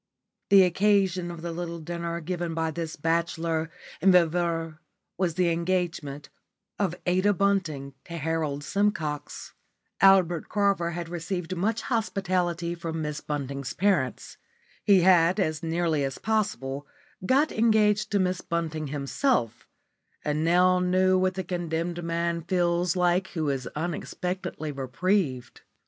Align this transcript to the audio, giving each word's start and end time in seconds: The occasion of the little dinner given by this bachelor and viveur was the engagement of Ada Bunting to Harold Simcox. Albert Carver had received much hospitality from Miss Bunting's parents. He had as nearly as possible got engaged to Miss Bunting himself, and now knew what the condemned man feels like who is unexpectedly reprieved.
The 0.49 0.63
occasion 0.63 1.29
of 1.29 1.43
the 1.43 1.51
little 1.51 1.77
dinner 1.79 2.19
given 2.21 2.55
by 2.55 2.71
this 2.71 2.95
bachelor 2.95 3.69
and 4.01 4.11
viveur 4.11 4.79
was 5.15 5.35
the 5.35 5.49
engagement 5.51 6.29
of 6.79 6.95
Ada 7.05 7.33
Bunting 7.35 7.93
to 8.05 8.17
Harold 8.17 8.63
Simcox. 8.63 9.53
Albert 10.01 10.49
Carver 10.49 10.89
had 10.93 11.07
received 11.07 11.55
much 11.55 11.83
hospitality 11.83 12.73
from 12.73 13.03
Miss 13.03 13.21
Bunting's 13.21 13.73
parents. 13.73 14.37
He 14.83 15.01
had 15.01 15.39
as 15.39 15.61
nearly 15.61 16.03
as 16.03 16.17
possible 16.17 16.87
got 17.23 17.51
engaged 17.51 18.09
to 18.11 18.17
Miss 18.17 18.41
Bunting 18.41 18.87
himself, 18.87 19.67
and 20.25 20.43
now 20.43 20.79
knew 20.79 21.15
what 21.19 21.35
the 21.35 21.43
condemned 21.43 22.03
man 22.03 22.41
feels 22.41 22.95
like 22.95 23.27
who 23.27 23.51
is 23.51 23.67
unexpectedly 23.75 24.71
reprieved. 24.71 25.61